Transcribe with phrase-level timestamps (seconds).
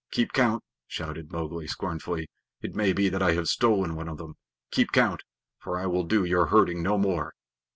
[0.09, 2.27] "Keep count!" shouted Mowgli scornfully.
[2.59, 4.33] "It may be that I have stolen one of them.
[4.71, 5.21] Keep count,
[5.59, 7.33] for I will do your herding no more.